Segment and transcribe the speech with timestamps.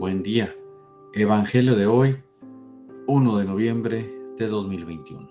[0.00, 0.56] Buen día.
[1.12, 2.16] Evangelio de hoy,
[3.06, 5.30] 1 de noviembre de 2021.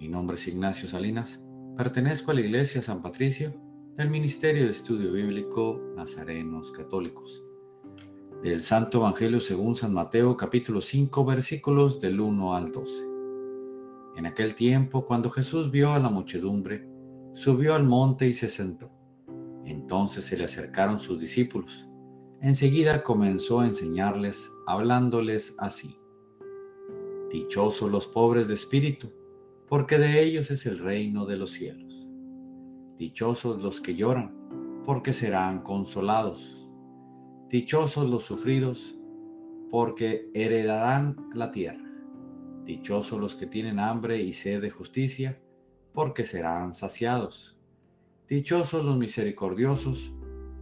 [0.00, 1.38] Mi nombre es Ignacio Salinas.
[1.76, 3.52] Pertenezco a la Iglesia San Patricio
[3.98, 7.44] del Ministerio de Estudio Bíblico Nazarenos Católicos.
[8.42, 13.04] Del Santo Evangelio según San Mateo capítulo 5 versículos del 1 al 12.
[14.16, 16.88] En aquel tiempo, cuando Jesús vio a la muchedumbre,
[17.34, 18.90] subió al monte y se sentó.
[19.66, 21.89] Entonces se le acercaron sus discípulos
[22.42, 26.00] Enseguida comenzó a enseñarles, hablándoles así.
[27.30, 29.12] Dichosos los pobres de espíritu,
[29.68, 32.08] porque de ellos es el reino de los cielos.
[32.96, 34.34] Dichosos los que lloran,
[34.86, 36.66] porque serán consolados.
[37.50, 38.96] Dichosos los sufridos,
[39.70, 41.90] porque heredarán la tierra.
[42.64, 45.38] Dichosos los que tienen hambre y sed de justicia,
[45.92, 47.58] porque serán saciados.
[48.28, 50.14] Dichosos los misericordiosos,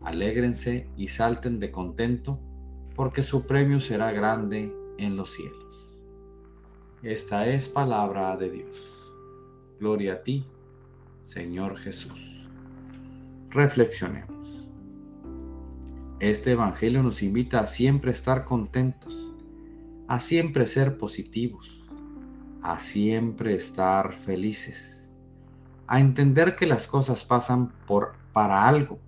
[0.00, 2.38] Alégrense y salten de contento,
[2.94, 5.88] porque su premio será grande en los cielos.
[7.02, 8.82] Esta es palabra de Dios.
[9.78, 10.46] Gloria a ti,
[11.24, 12.46] Señor Jesús.
[13.50, 14.68] Reflexionemos.
[16.20, 19.32] Este Evangelio nos invita a siempre estar contentos,
[20.08, 21.86] a siempre ser positivos,
[22.62, 25.08] a siempre estar felices,
[25.86, 28.98] a entender que las cosas pasan por para algo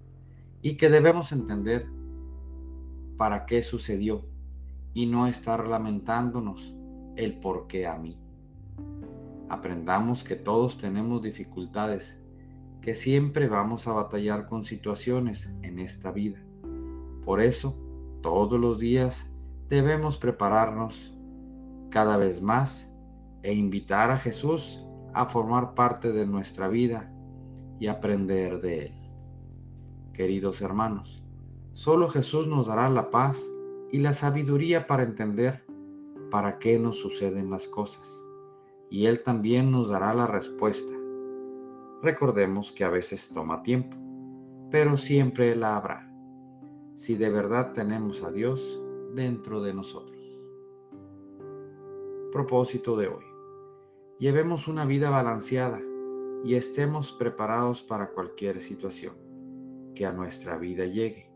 [0.62, 1.86] y que debemos entender
[3.16, 4.25] para qué sucedió
[4.92, 6.75] y no estar lamentándonos
[7.16, 8.19] el por qué a mí.
[9.49, 12.22] Aprendamos que todos tenemos dificultades,
[12.81, 16.38] que siempre vamos a batallar con situaciones en esta vida.
[17.25, 17.76] Por eso,
[18.22, 19.31] todos los días
[19.69, 21.15] debemos prepararnos
[21.91, 22.93] cada vez más
[23.43, 27.12] e invitar a Jesús a formar parte de nuestra vida
[27.81, 29.00] y aprender de Él
[30.20, 31.25] queridos hermanos.
[31.72, 33.50] Solo Jesús nos dará la paz
[33.91, 35.64] y la sabiduría para entender
[36.31, 38.22] para qué nos suceden las cosas.
[38.91, 40.92] Y Él también nos dará la respuesta.
[42.03, 43.97] Recordemos que a veces toma tiempo,
[44.70, 46.12] pero siempre la habrá,
[46.97, 48.78] si de verdad tenemos a Dios
[49.14, 50.20] dentro de nosotros.
[52.31, 53.25] Propósito de hoy.
[54.19, 55.81] Llevemos una vida balanceada
[56.44, 59.30] y estemos preparados para cualquier situación
[59.95, 61.31] que a nuestra vida llegue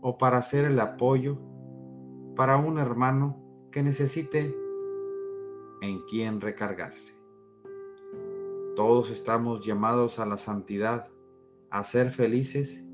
[0.00, 1.38] o para ser el apoyo
[2.36, 4.54] para un hermano que necesite
[5.82, 7.14] en quien recargarse.
[8.76, 11.08] Todos estamos llamados a la santidad,
[11.70, 12.84] a ser felices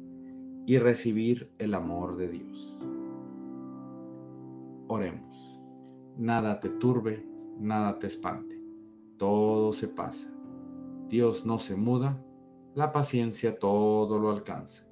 [0.64, 2.78] y recibir el amor de Dios.
[4.86, 5.60] Oremos.
[6.16, 7.26] Nada te turbe,
[7.58, 8.62] nada te espante.
[9.16, 10.32] Todo se pasa.
[11.08, 12.24] Dios no se muda,
[12.74, 14.91] la paciencia todo lo alcanza.